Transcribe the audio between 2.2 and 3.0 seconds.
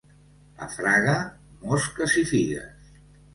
i figues.